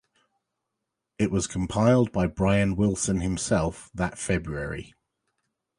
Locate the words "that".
3.93-4.17